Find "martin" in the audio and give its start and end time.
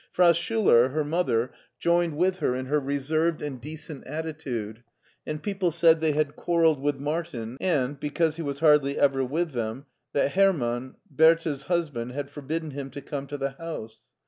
6.97-7.55